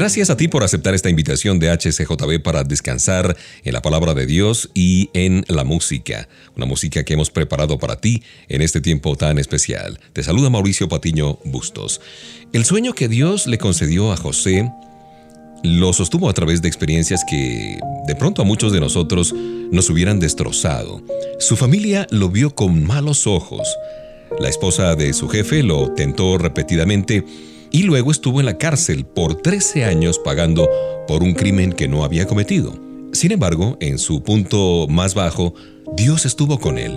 [0.00, 4.24] Gracias a ti por aceptar esta invitación de HCJB para descansar en la palabra de
[4.24, 6.26] Dios y en la música,
[6.56, 10.00] una música que hemos preparado para ti en este tiempo tan especial.
[10.14, 12.00] Te saluda Mauricio Patiño Bustos.
[12.54, 14.72] El sueño que Dios le concedió a José
[15.62, 19.34] lo sostuvo a través de experiencias que de pronto a muchos de nosotros
[19.70, 21.02] nos hubieran destrozado.
[21.38, 23.68] Su familia lo vio con malos ojos.
[24.38, 27.22] La esposa de su jefe lo tentó repetidamente
[27.72, 30.68] y luego estuvo en la cárcel por 13 años pagando
[31.06, 32.74] por un crimen que no había cometido.
[33.12, 35.54] Sin embargo, en su punto más bajo,
[35.96, 36.96] Dios estuvo con él,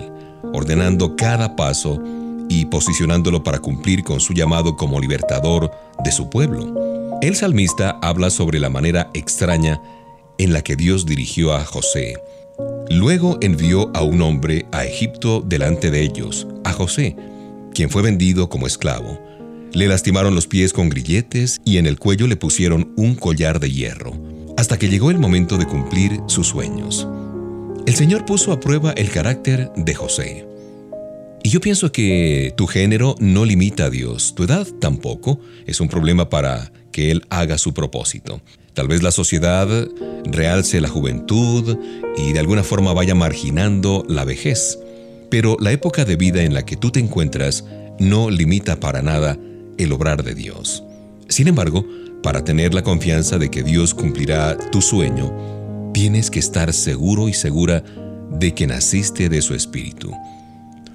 [0.53, 2.01] ordenando cada paso
[2.49, 5.71] y posicionándolo para cumplir con su llamado como libertador
[6.03, 7.19] de su pueblo.
[7.21, 9.81] El salmista habla sobre la manera extraña
[10.37, 12.15] en la que Dios dirigió a José.
[12.89, 17.15] Luego envió a un hombre a Egipto delante de ellos, a José,
[17.73, 19.19] quien fue vendido como esclavo.
[19.73, 23.71] Le lastimaron los pies con grilletes y en el cuello le pusieron un collar de
[23.71, 24.13] hierro,
[24.55, 27.07] hasta que llegó el momento de cumplir sus sueños.
[27.87, 30.45] El Señor puso a prueba el carácter de José.
[31.41, 35.89] Y yo pienso que tu género no limita a Dios, tu edad tampoco es un
[35.89, 38.41] problema para que Él haga su propósito.
[38.75, 39.67] Tal vez la sociedad
[40.25, 41.77] realce la juventud
[42.15, 44.77] y de alguna forma vaya marginando la vejez,
[45.31, 47.65] pero la época de vida en la que tú te encuentras
[47.99, 49.37] no limita para nada
[49.77, 50.83] el obrar de Dios.
[51.29, 51.85] Sin embargo,
[52.21, 57.33] para tener la confianza de que Dios cumplirá tu sueño, tienes que estar seguro y
[57.33, 57.83] segura
[58.31, 60.11] de que naciste de su espíritu.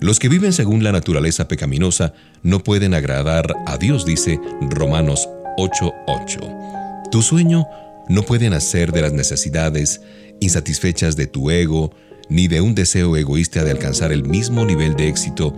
[0.00, 4.40] Los que viven según la naturaleza pecaminosa no pueden agradar a Dios, dice
[4.70, 7.10] Romanos 8:8.
[7.10, 7.66] Tu sueño
[8.08, 10.00] no puede nacer de las necesidades
[10.40, 11.92] insatisfechas de tu ego,
[12.28, 15.54] ni de un deseo egoísta de alcanzar el mismo nivel de éxito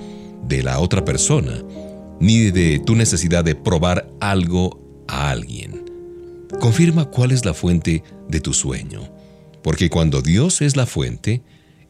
[0.48, 1.62] de la otra persona
[2.20, 5.84] ni de tu necesidad de probar algo a alguien.
[6.60, 9.08] Confirma cuál es la fuente de tu sueño,
[9.62, 11.42] porque cuando Dios es la fuente,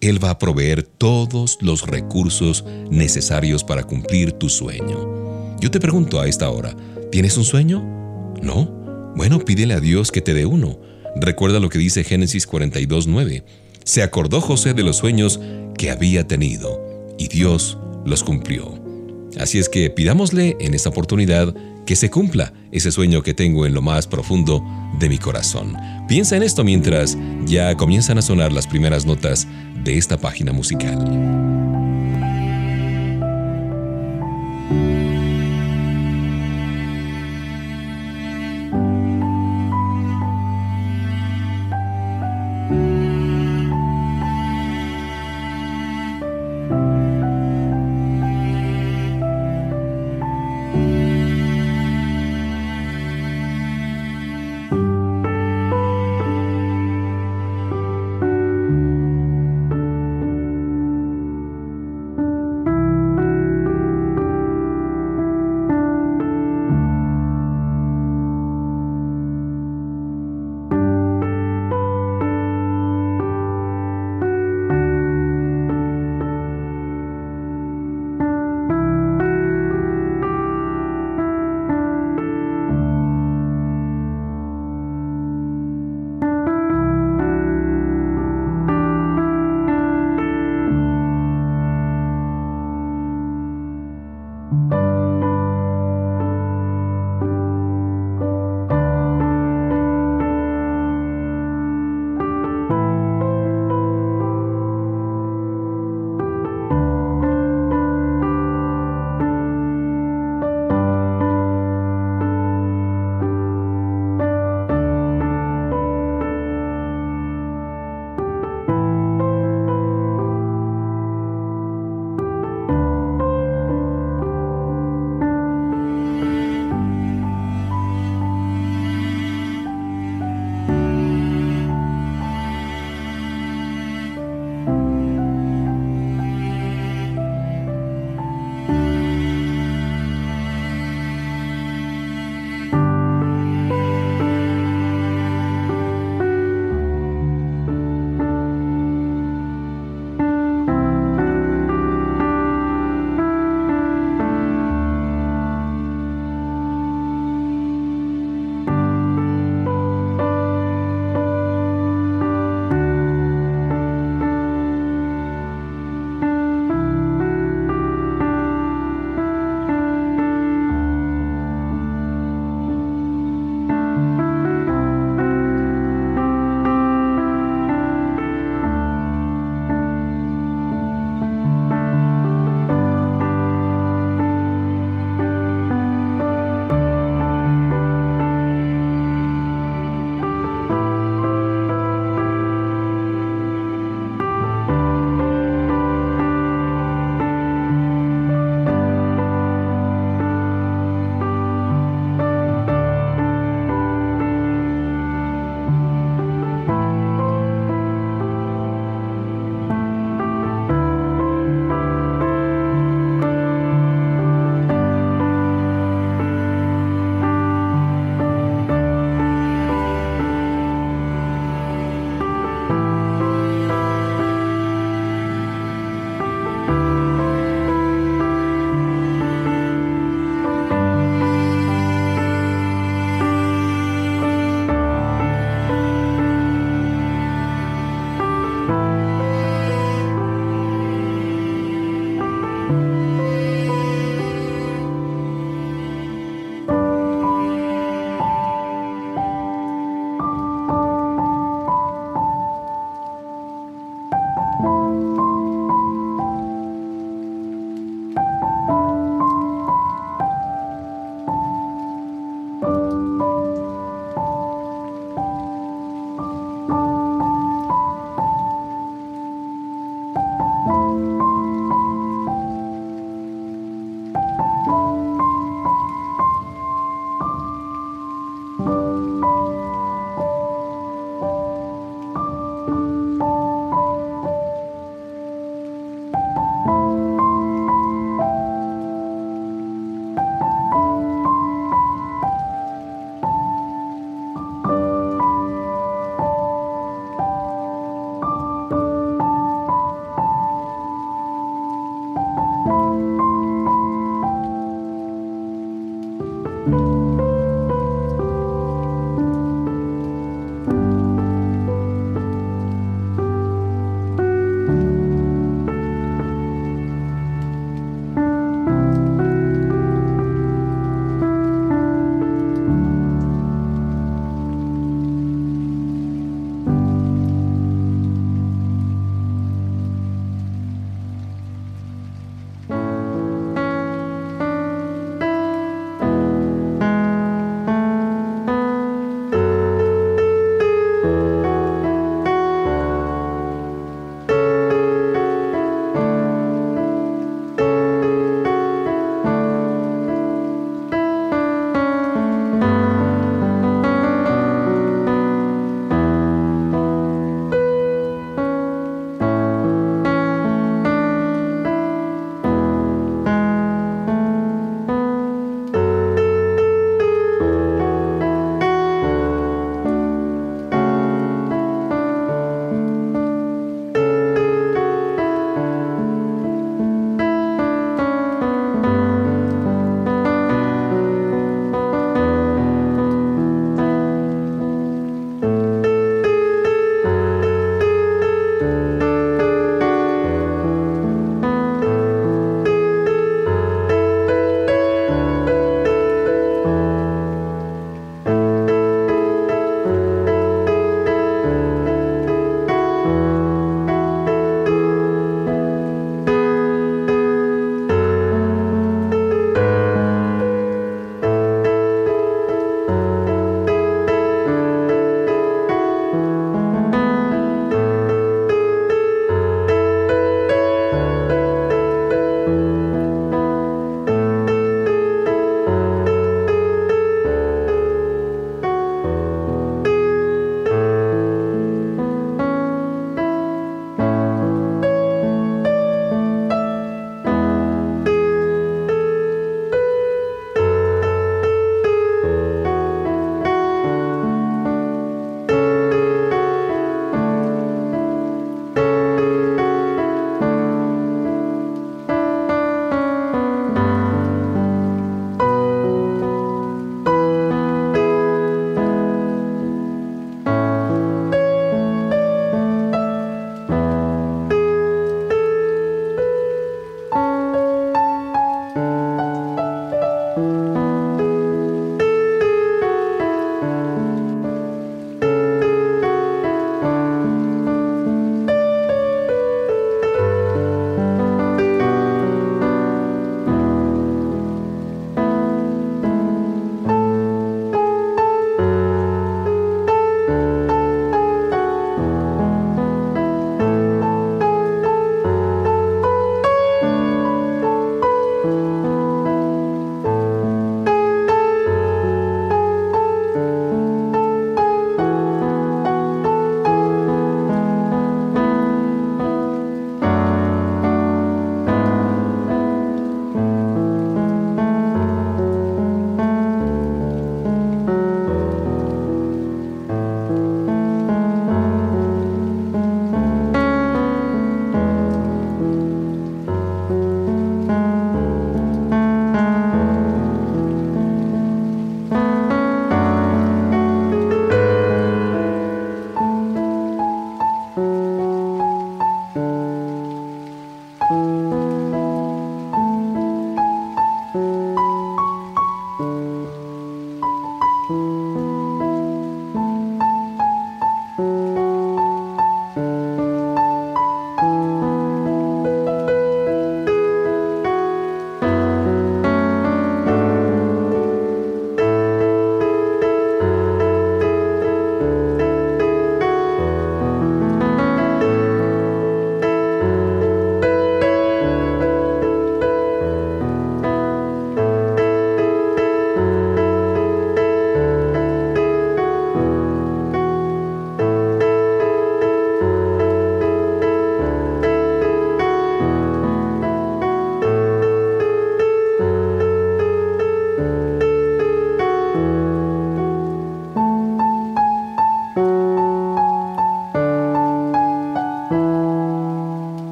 [0.00, 5.56] Él va a proveer todos los recursos necesarios para cumplir tu sueño.
[5.60, 6.76] Yo te pregunto a esta hora,
[7.10, 7.80] ¿tienes un sueño?
[8.42, 9.12] ¿No?
[9.16, 10.78] Bueno, pídele a Dios que te dé uno.
[11.16, 13.44] Recuerda lo que dice Génesis 42.9.
[13.84, 15.40] Se acordó José de los sueños
[15.78, 18.75] que había tenido, y Dios los cumplió.
[19.38, 21.54] Así es que pidámosle en esta oportunidad
[21.84, 24.64] que se cumpla ese sueño que tengo en lo más profundo
[24.98, 25.76] de mi corazón.
[26.08, 29.46] Piensa en esto mientras ya comienzan a sonar las primeras notas
[29.84, 31.65] de esta página musical.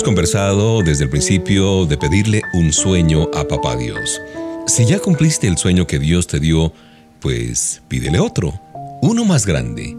[0.00, 4.18] Hemos conversado desde el principio de pedirle un sueño a Papá Dios.
[4.66, 6.72] Si ya cumpliste el sueño que Dios te dio,
[7.20, 8.58] pues pídele otro,
[9.02, 9.94] uno más grande.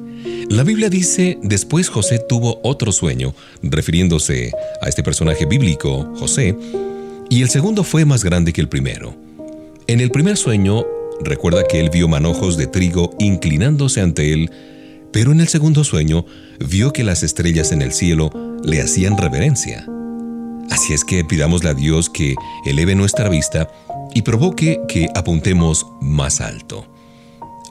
[0.49, 6.55] La Biblia dice, después José tuvo otro sueño, refiriéndose a este personaje bíblico, José,
[7.29, 9.15] y el segundo fue más grande que el primero.
[9.85, 10.83] En el primer sueño,
[11.23, 14.49] recuerda que él vio manojos de trigo inclinándose ante él,
[15.13, 16.25] pero en el segundo sueño
[16.59, 18.31] vio que las estrellas en el cielo
[18.63, 19.85] le hacían reverencia.
[20.71, 22.35] Así es que pidámosle a Dios que
[22.65, 23.69] eleve nuestra vista
[24.13, 26.87] y provoque que apuntemos más alto.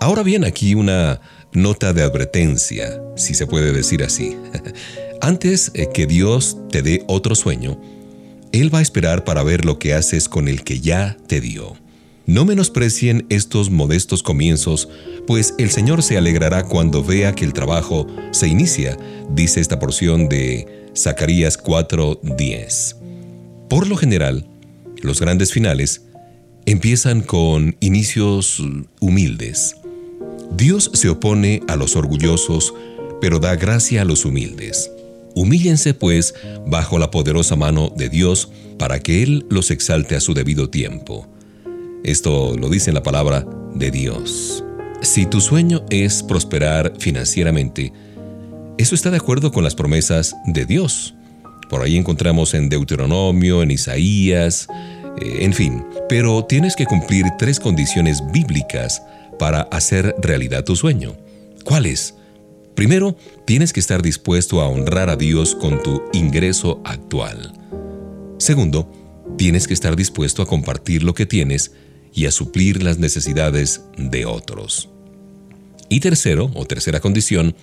[0.00, 1.20] Ahora bien, aquí una
[1.52, 4.36] nota de advertencia, si se puede decir así.
[5.22, 7.80] Antes eh, que Dios te dé otro sueño,
[8.52, 11.76] Él va a esperar para ver lo que haces con el que ya te dio.
[12.26, 14.90] No menosprecien estos modestos comienzos,
[15.26, 18.98] pues el Señor se alegrará cuando vea que el trabajo se inicia,
[19.30, 22.96] dice esta porción de Zacarías 4:10.
[23.68, 24.46] Por lo general,
[25.02, 26.02] los grandes finales
[26.66, 28.62] empiezan con inicios
[29.00, 29.76] humildes.
[30.56, 32.74] Dios se opone a los orgullosos,
[33.20, 34.90] pero da gracia a los humildes.
[35.34, 36.34] Humíllense, pues,
[36.66, 41.26] bajo la poderosa mano de Dios, para que Él los exalte a su debido tiempo.
[42.02, 44.64] Esto lo dice en la palabra de Dios.
[45.02, 47.92] Si tu sueño es prosperar financieramente,
[48.78, 51.14] eso está de acuerdo con las promesas de Dios.
[51.68, 54.66] Por ahí encontramos en Deuteronomio, en Isaías,
[55.20, 55.84] eh, en fin.
[56.08, 59.02] Pero tienes que cumplir tres condiciones bíblicas
[59.38, 61.16] para hacer realidad tu sueño.
[61.64, 62.14] ¿Cuáles?
[62.74, 67.52] Primero, tienes que estar dispuesto a honrar a Dios con tu ingreso actual.
[68.38, 68.90] Segundo,
[69.36, 71.72] tienes que estar dispuesto a compartir lo que tienes
[72.12, 74.88] y a suplir las necesidades de otros.
[75.88, 77.54] Y tercero, o tercera condición,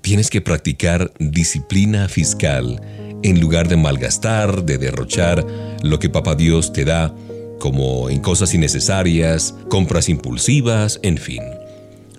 [0.00, 2.80] tienes que practicar disciplina fiscal
[3.22, 5.44] en lugar de malgastar, de derrochar
[5.82, 7.14] lo que Papá Dios te da,
[7.58, 11.42] como en cosas innecesarias, compras impulsivas, en fin.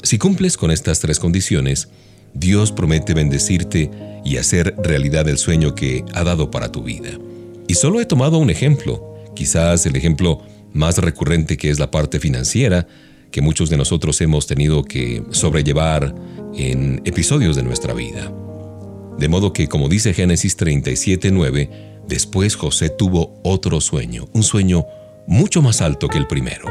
[0.03, 1.89] Si cumples con estas tres condiciones,
[2.33, 3.89] Dios promete bendecirte
[4.23, 7.09] y hacer realidad el sueño que ha dado para tu vida.
[7.67, 10.41] Y solo he tomado un ejemplo, quizás el ejemplo
[10.73, 12.87] más recurrente que es la parte financiera,
[13.37, 16.15] que muchos de nosotros hemos tenido que sobrellevar
[16.55, 18.33] en episodios de nuestra vida.
[19.19, 21.69] De modo que, como dice Génesis 37:9,
[22.07, 24.87] después José tuvo otro sueño, un sueño
[25.27, 26.65] mucho más alto que el primero.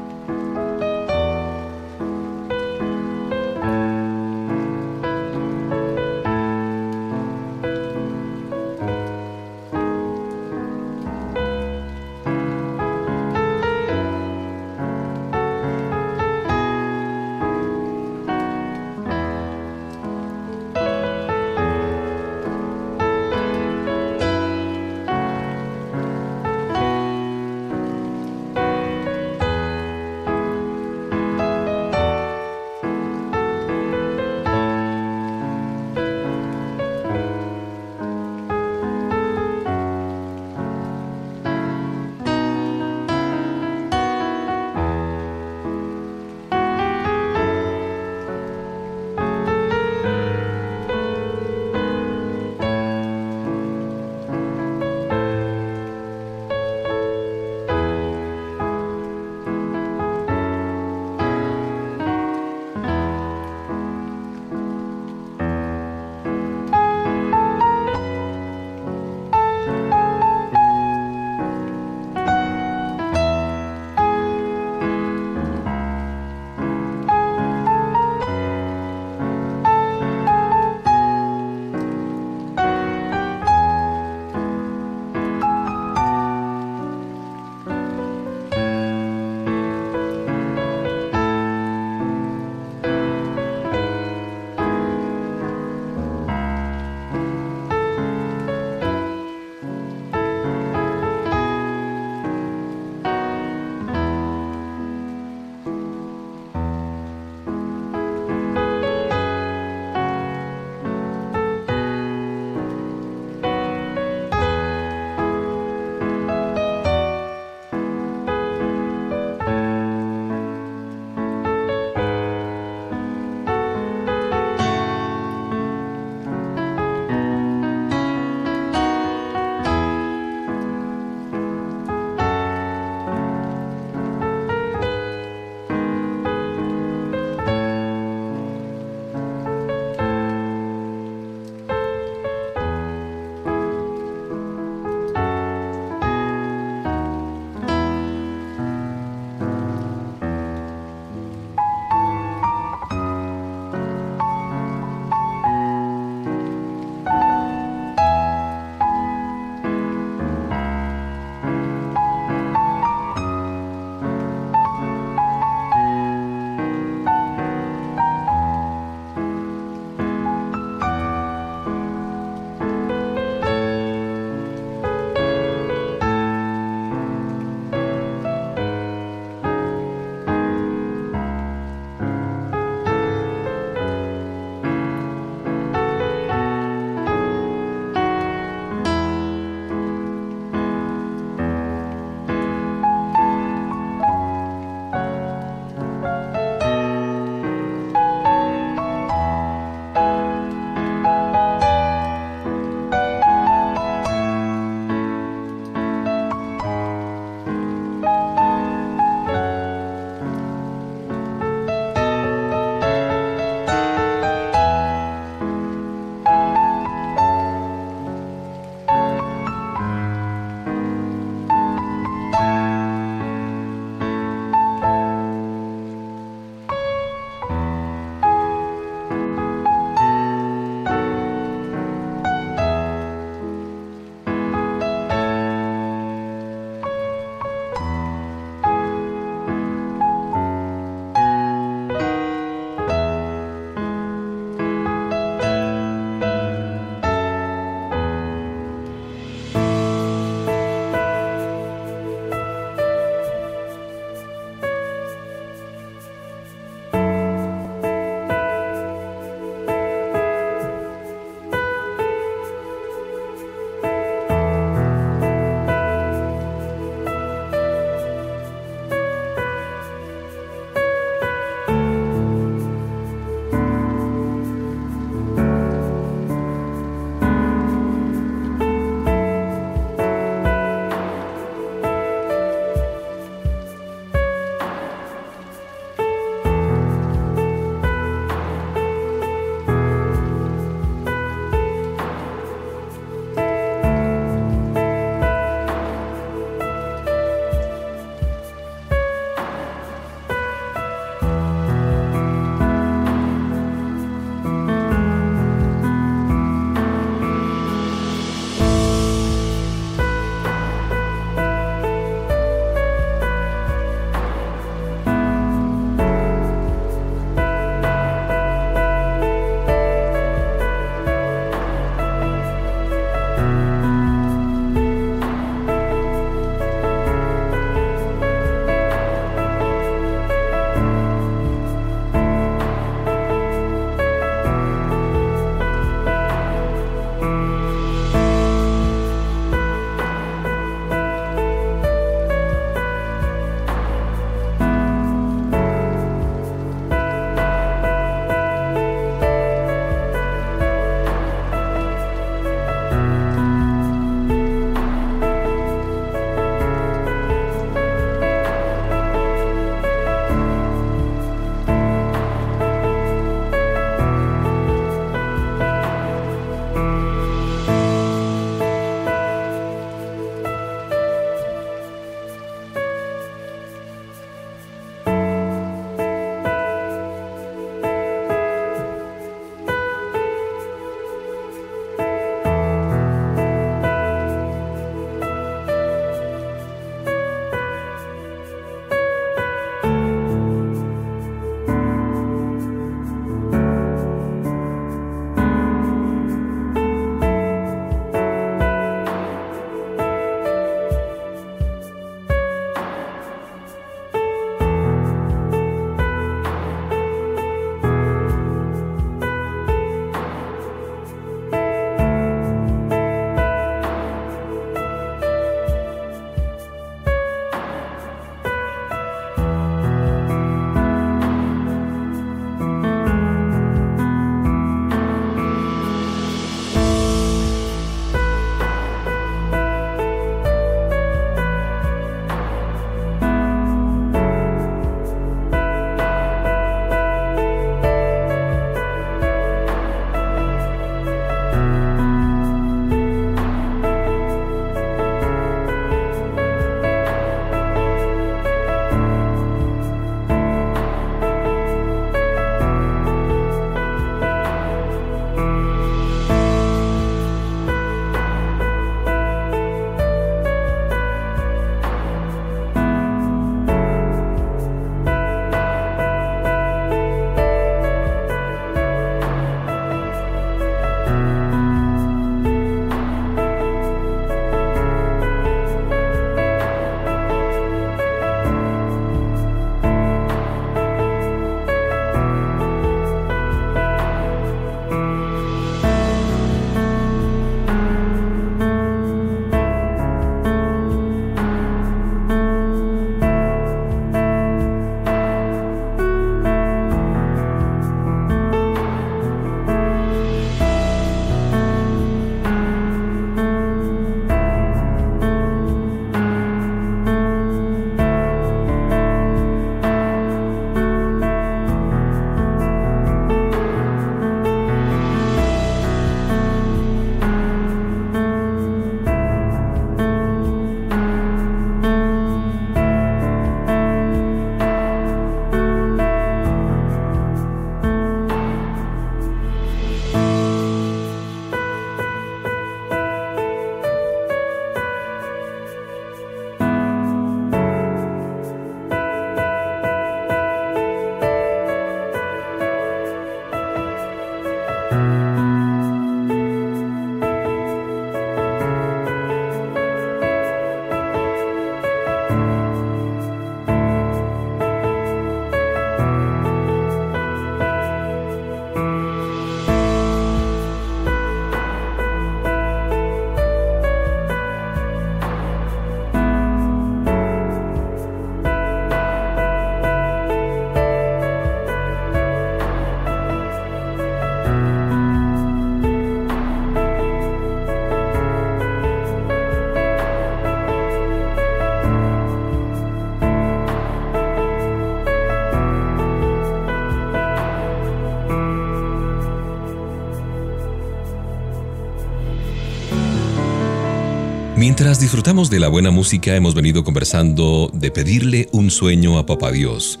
[594.80, 599.52] Mientras disfrutamos de la buena música, hemos venido conversando de pedirle un sueño a Papá
[599.52, 600.00] Dios,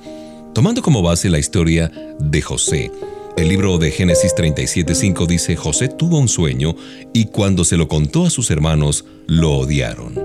[0.54, 2.90] tomando como base la historia de José.
[3.36, 6.76] El libro de Génesis 37:5 dice, José tuvo un sueño
[7.12, 10.18] y cuando se lo contó a sus hermanos, lo odiaron.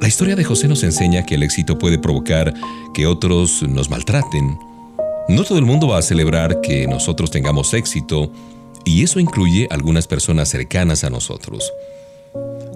[0.00, 2.54] La historia de José nos enseña que el éxito puede provocar
[2.94, 4.58] que otros nos maltraten.
[5.28, 8.32] No todo el mundo va a celebrar que nosotros tengamos éxito,
[8.86, 11.70] y eso incluye algunas personas cercanas a nosotros.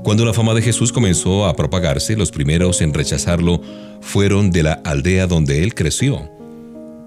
[0.03, 3.63] Cuando la fama de Jesús comenzó a propagarse, los primeros en rechazarlo
[4.01, 6.29] fueron de la aldea donde él creció.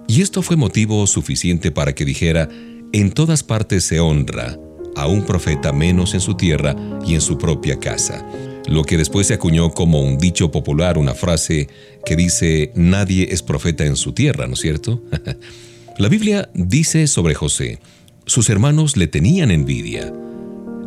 [0.08, 2.48] Y esto fue motivo suficiente para que dijera,
[2.94, 4.58] en todas partes se honra
[4.96, 6.74] a un profeta menos en su tierra
[7.06, 8.26] y en su propia casa.
[8.68, 11.68] Lo que después se acuñó como un dicho popular, una frase
[12.06, 15.04] que dice, nadie es profeta en su tierra, ¿no es cierto?
[15.98, 17.80] la Biblia dice sobre José,
[18.26, 20.14] sus hermanos le tenían envidia.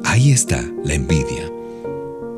[0.04, 1.57] Ahí está la envidia.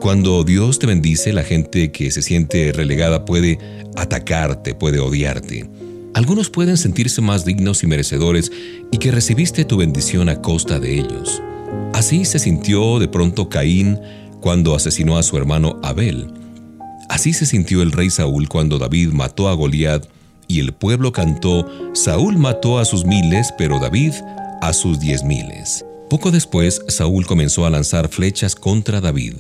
[0.01, 3.59] Cuando Dios te bendice, la gente que se siente relegada puede
[3.97, 5.69] atacarte, puede odiarte.
[6.15, 8.51] Algunos pueden sentirse más dignos y merecedores
[8.91, 11.43] y que recibiste tu bendición a costa de ellos.
[11.93, 14.01] Así se sintió de pronto Caín
[14.41, 16.33] cuando asesinó a su hermano Abel.
[17.11, 20.07] Así se sintió el rey Saúl cuando David mató a Goliat
[20.49, 24.15] y el pueblo cantó, Saúl mató a sus miles, pero David
[24.63, 25.85] a sus diez miles.
[26.09, 29.35] Poco después, Saúl comenzó a lanzar flechas contra David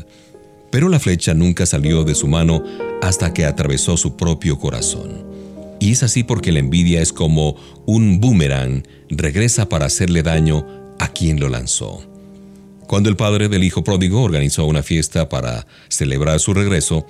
[0.70, 2.62] pero la flecha nunca salió de su mano
[3.02, 5.24] hasta que atravesó su propio corazón.
[5.80, 7.56] Y es así porque la envidia es como
[7.86, 10.66] un boomerang, regresa para hacerle daño
[10.98, 12.02] a quien lo lanzó.
[12.86, 17.06] Cuando el padre del hijo pródigo organizó una fiesta para celebrar su regreso,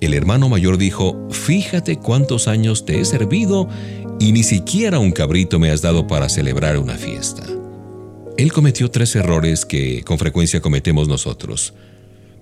[0.00, 3.68] el hermano mayor dijo, fíjate cuántos años te he servido
[4.18, 7.44] y ni siquiera un cabrito me has dado para celebrar una fiesta.
[8.36, 11.74] Él cometió tres errores que con frecuencia cometemos nosotros.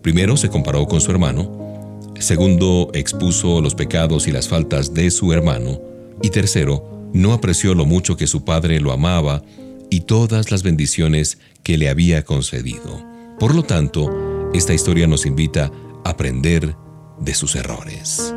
[0.09, 5.35] Primero se comparó con su hermano, segundo expuso los pecados y las faltas de su
[5.35, 5.83] hermano,
[6.23, 9.43] y tercero, no apreció lo mucho que su padre lo amaba
[9.91, 13.05] y todas las bendiciones que le había concedido.
[13.39, 15.71] Por lo tanto, esta historia nos invita
[16.07, 16.75] a aprender
[17.21, 18.33] de sus errores.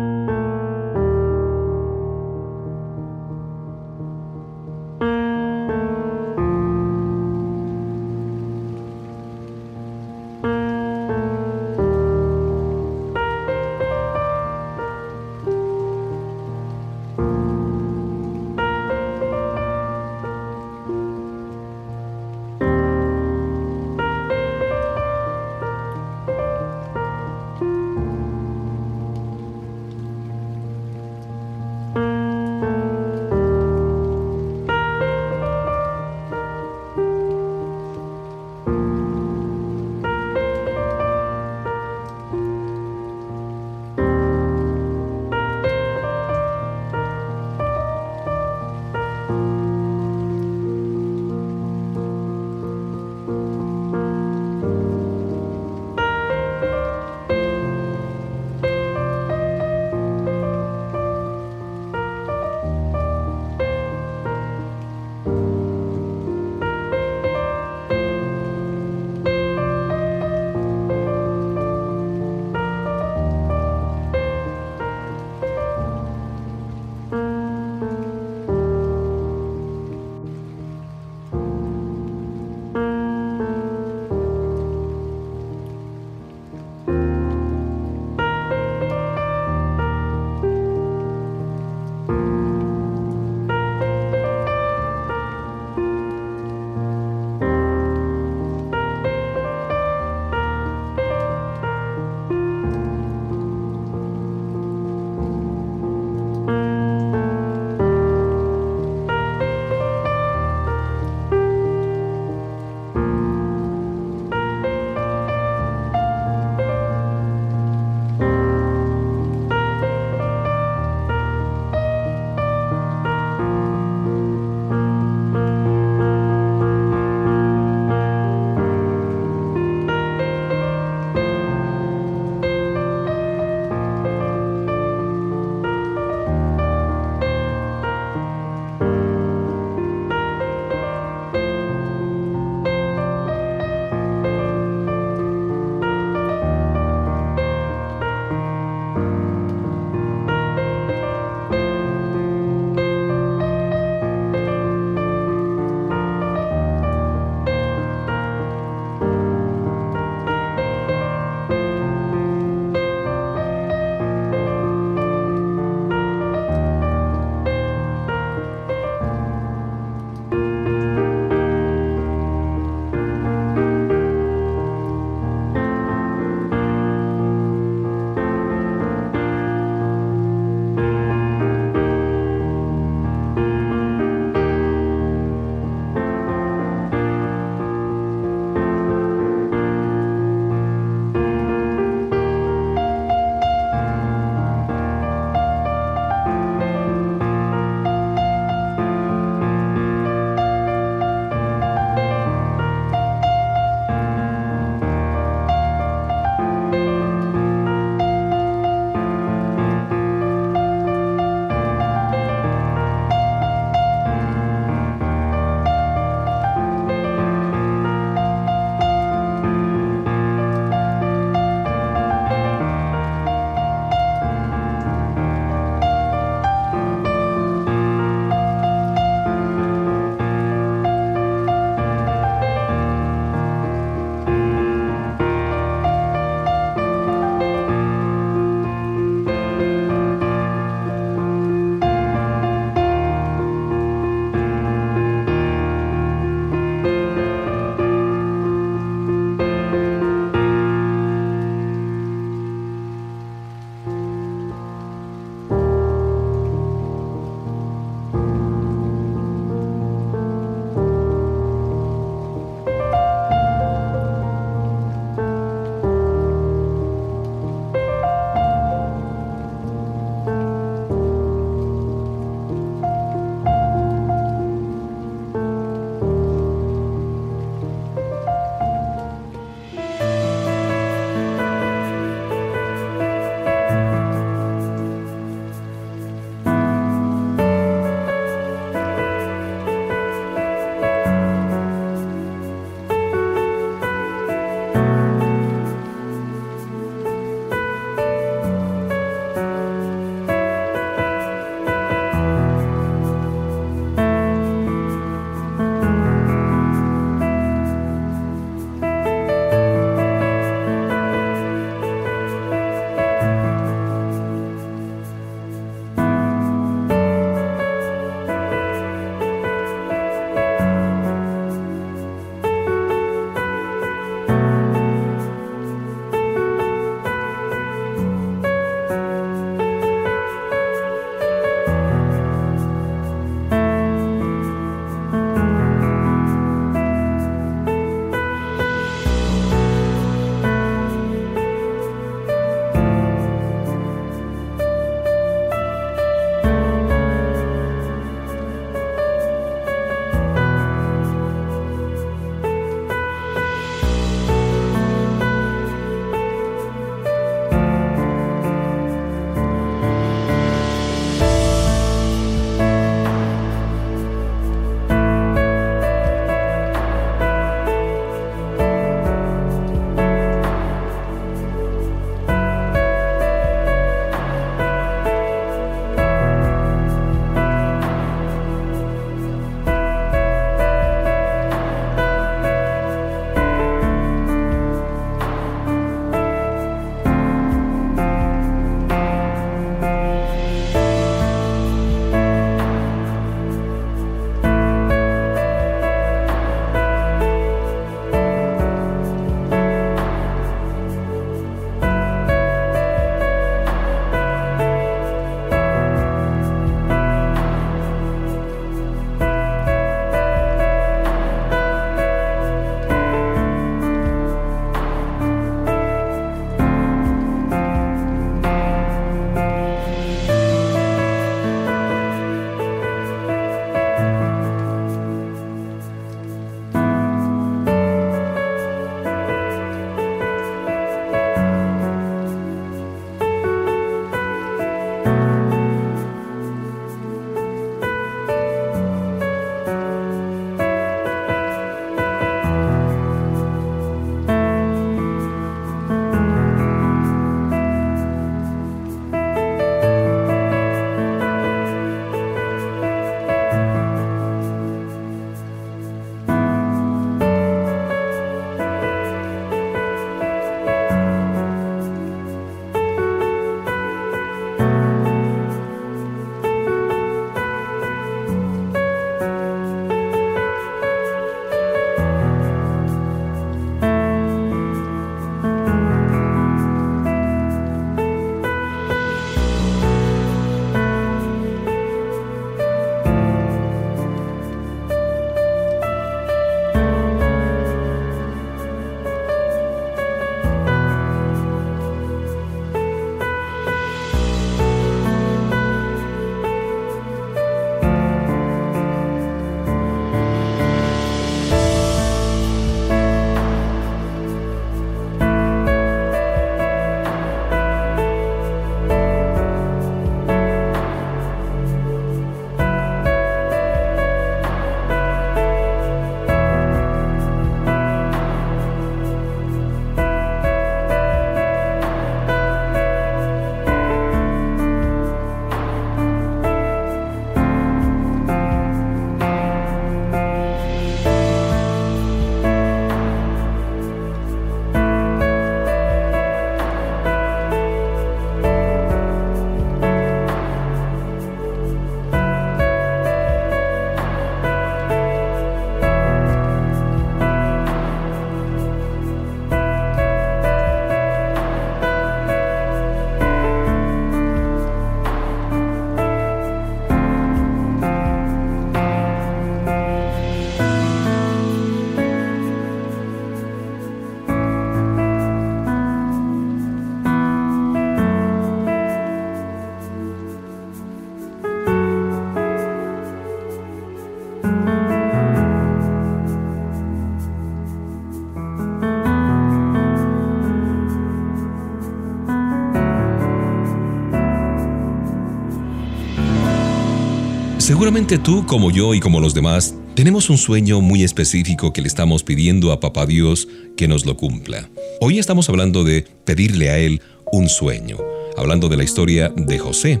[587.86, 591.86] Seguramente tú, como yo y como los demás, tenemos un sueño muy específico que le
[591.86, 594.68] estamos pidiendo a Papá Dios que nos lo cumpla.
[595.00, 597.98] Hoy estamos hablando de pedirle a Él un sueño,
[598.36, 600.00] hablando de la historia de José.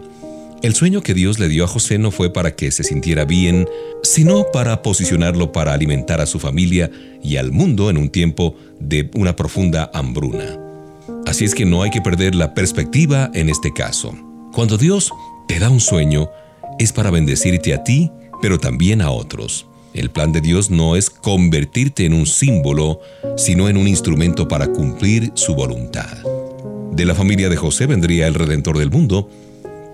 [0.64, 3.68] El sueño que Dios le dio a José no fue para que se sintiera bien,
[4.02, 6.90] sino para posicionarlo para alimentar a su familia
[7.22, 10.58] y al mundo en un tiempo de una profunda hambruna.
[11.24, 14.12] Así es que no hay que perder la perspectiva en este caso.
[14.52, 15.12] Cuando Dios
[15.46, 16.28] te da un sueño,
[16.78, 18.10] es para bendecirte a ti,
[18.42, 19.66] pero también a otros.
[19.94, 23.00] El plan de Dios no es convertirte en un símbolo,
[23.36, 26.18] sino en un instrumento para cumplir su voluntad.
[26.92, 29.30] De la familia de José vendría el Redentor del mundo,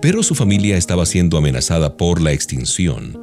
[0.01, 3.17] pero su familia estaba siendo amenazada por la extinción.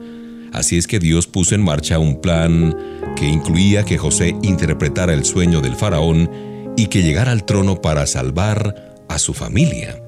[0.53, 2.77] Así es que Dios puso en marcha un plan
[3.17, 6.31] que incluía que José interpretara el sueño del faraón
[6.77, 10.03] y que llegara al trono para salvar a su familia.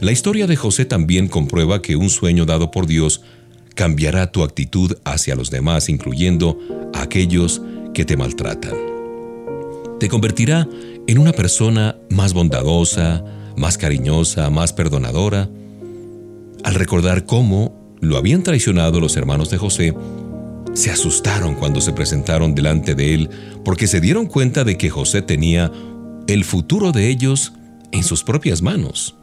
[0.00, 3.20] La historia de José también comprueba que un sueño dado por Dios
[3.74, 6.58] cambiará tu actitud hacia los demás, incluyendo
[6.94, 7.60] a aquellos
[7.92, 8.72] que te maltratan.
[9.98, 10.66] Te convertirá
[11.06, 13.22] en una persona más bondadosa,
[13.58, 15.50] más cariñosa, más perdonadora.
[16.64, 19.94] Al recordar cómo lo habían traicionado los hermanos de José,
[20.72, 23.30] se asustaron cuando se presentaron delante de él
[23.66, 25.70] porque se dieron cuenta de que José tenía
[26.26, 27.52] el futuro de ellos
[27.92, 29.19] en sus propias manos.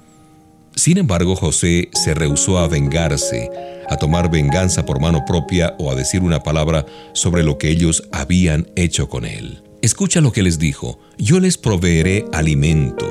[0.78, 3.50] Sin embargo, José se rehusó a vengarse,
[3.90, 8.04] a tomar venganza por mano propia o a decir una palabra sobre lo que ellos
[8.12, 9.64] habían hecho con él.
[9.82, 13.08] Escucha lo que les dijo, yo les proveeré alimento.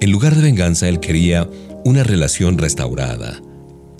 [0.00, 1.46] En lugar de venganza, él quería
[1.84, 3.42] una relación restaurada.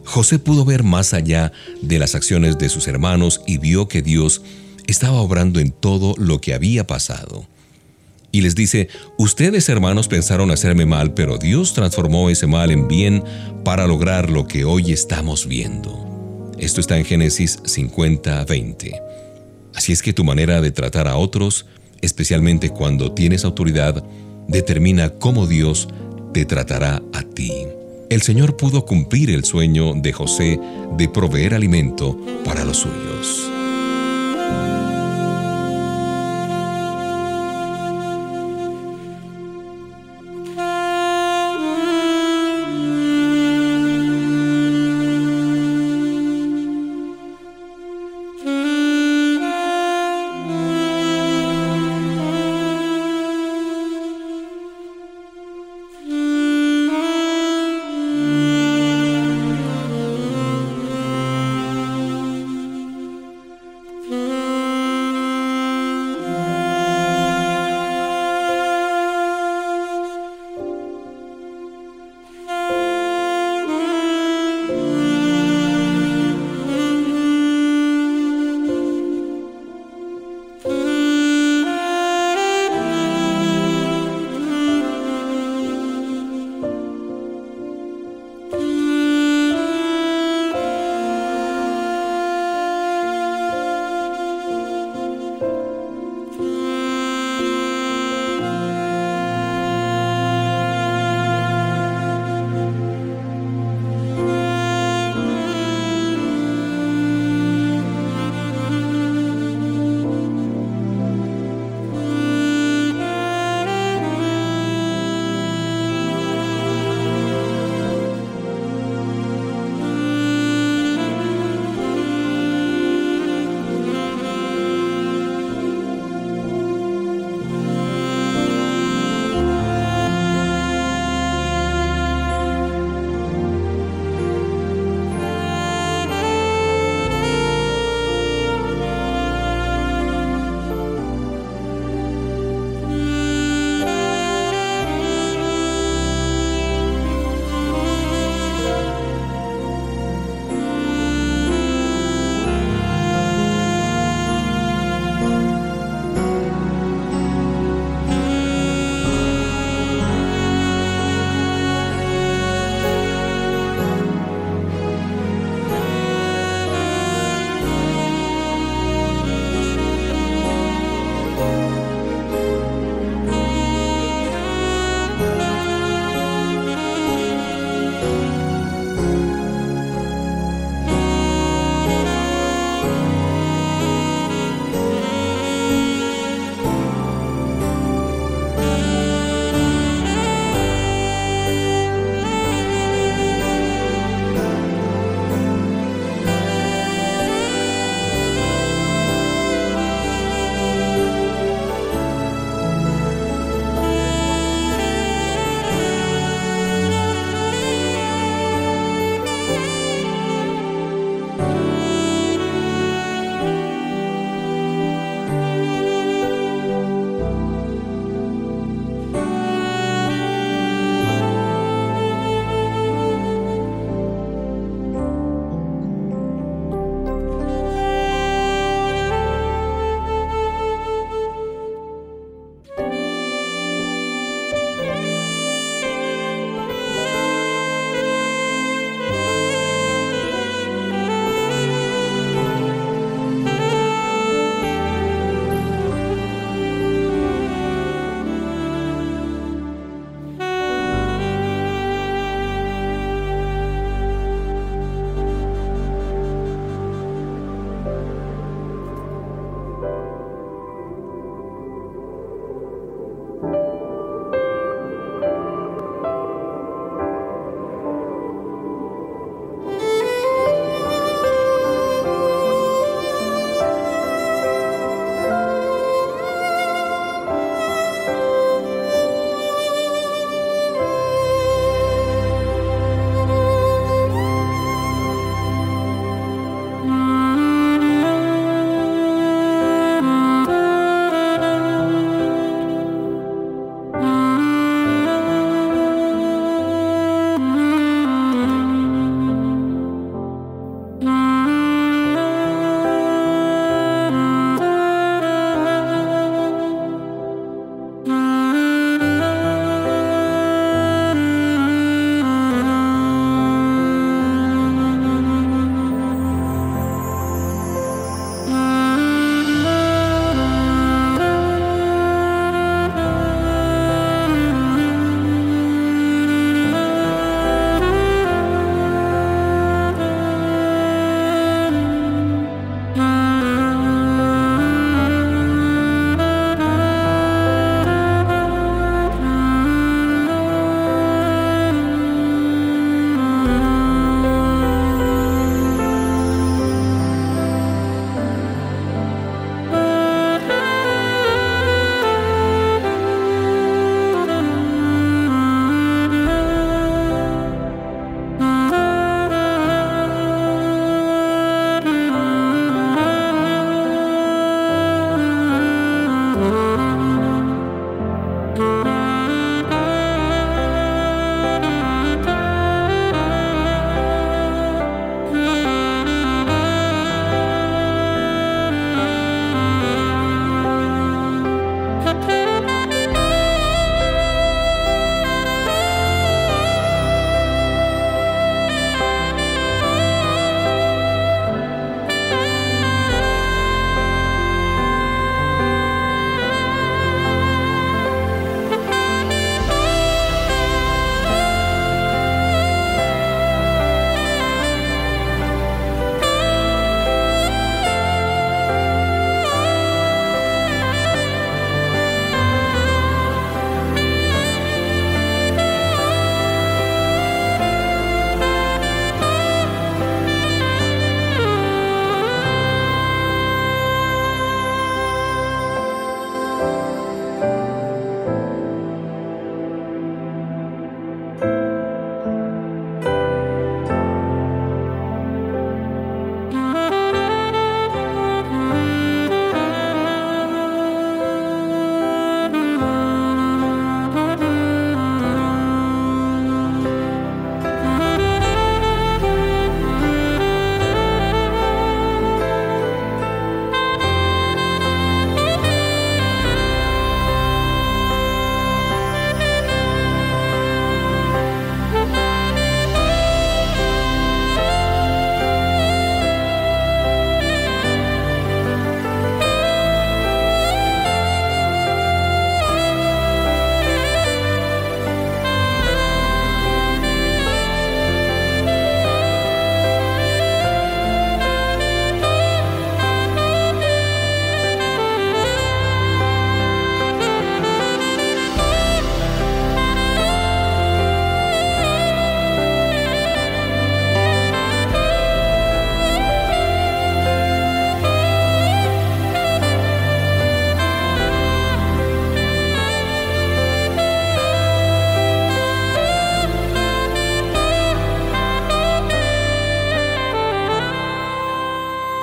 [0.07, 1.53] José pudo ver más allá
[1.83, 4.41] de las acciones de sus hermanos y vio que Dios
[4.87, 7.52] estaba obrando en todo lo que había pasado
[8.33, 13.22] y les dice, ustedes hermanos pensaron hacerme mal, pero Dios transformó ese mal en bien
[13.62, 16.51] para lograr lo que hoy estamos viendo.
[16.59, 19.01] Esto está en Génesis 50, 20.
[19.74, 21.66] Así es que tu manera de tratar a otros,
[22.01, 24.03] especialmente cuando tienes autoridad,
[24.49, 25.89] determina cómo Dios
[26.33, 27.53] te tratará a ti.
[28.09, 30.59] El Señor pudo cumplir el sueño de José
[30.97, 33.52] de proveer alimento para los suyos.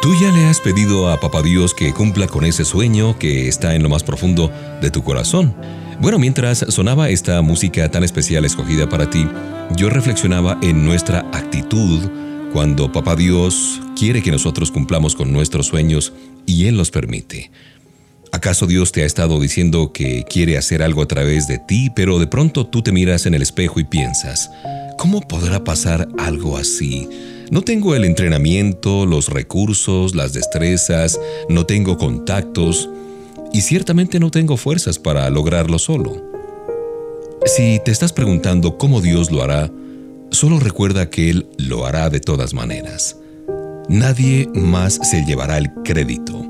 [0.09, 3.75] Tú ya le has pedido a Papá Dios que cumpla con ese sueño que está
[3.75, 4.51] en lo más profundo
[4.81, 5.53] de tu corazón.
[6.01, 9.27] Bueno, mientras sonaba esta música tan especial escogida para ti,
[9.75, 12.09] yo reflexionaba en nuestra actitud
[12.51, 16.11] cuando Papá Dios quiere que nosotros cumplamos con nuestros sueños
[16.47, 17.51] y Él los permite.
[18.31, 22.17] ¿Acaso Dios te ha estado diciendo que quiere hacer algo a través de ti, pero
[22.17, 24.49] de pronto tú te miras en el espejo y piensas,
[24.97, 27.07] ¿cómo podrá pasar algo así?
[27.51, 31.19] No tengo el entrenamiento, los recursos, las destrezas,
[31.49, 32.89] no tengo contactos
[33.51, 36.21] y ciertamente no tengo fuerzas para lograrlo solo.
[37.45, 39.71] Si te estás preguntando cómo Dios lo hará,
[40.29, 43.17] solo recuerda que Él lo hará de todas maneras.
[43.87, 46.45] Nadie más se llevará el crédito.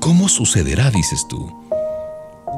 [0.00, 1.48] ¿Cómo sucederá, dices tú?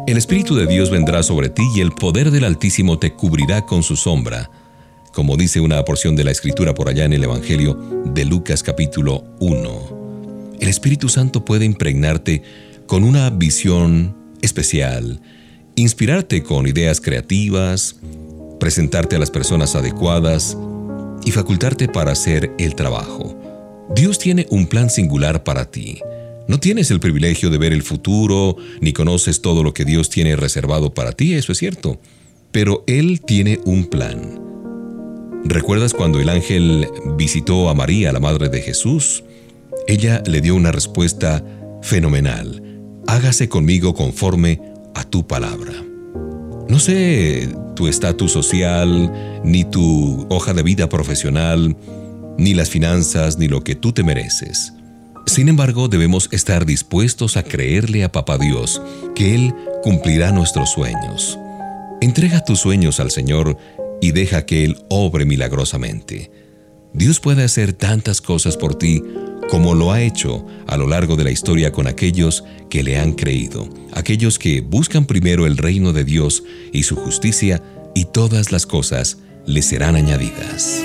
[0.06, 3.82] El Espíritu de Dios vendrá sobre ti y el poder del Altísimo te cubrirá con
[3.82, 4.50] su sombra
[5.12, 7.74] como dice una porción de la escritura por allá en el Evangelio
[8.06, 10.56] de Lucas capítulo 1.
[10.60, 12.42] El Espíritu Santo puede impregnarte
[12.86, 15.20] con una visión especial,
[15.74, 17.96] inspirarte con ideas creativas,
[18.58, 20.56] presentarte a las personas adecuadas
[21.24, 23.36] y facultarte para hacer el trabajo.
[23.94, 25.98] Dios tiene un plan singular para ti.
[26.46, 30.36] No tienes el privilegio de ver el futuro, ni conoces todo lo que Dios tiene
[30.36, 32.00] reservado para ti, eso es cierto.
[32.52, 34.40] Pero Él tiene un plan.
[35.44, 39.24] ¿Recuerdas cuando el ángel visitó a María, la madre de Jesús?
[39.86, 41.42] Ella le dio una respuesta
[41.82, 42.62] fenomenal.
[43.06, 44.60] Hágase conmigo conforme
[44.94, 45.72] a tu palabra.
[46.68, 51.76] No sé tu estatus social, ni tu hoja de vida profesional,
[52.38, 54.74] ni las finanzas, ni lo que tú te mereces.
[55.26, 58.82] Sin embargo, debemos estar dispuestos a creerle a Papá Dios
[59.14, 61.38] que Él cumplirá nuestros sueños.
[62.00, 63.56] Entrega tus sueños al Señor
[64.00, 66.30] y deja que Él obre milagrosamente.
[66.92, 69.02] Dios puede hacer tantas cosas por ti
[69.50, 73.12] como lo ha hecho a lo largo de la historia con aquellos que le han
[73.12, 77.62] creído, aquellos que buscan primero el reino de Dios y su justicia,
[77.94, 80.84] y todas las cosas le serán añadidas.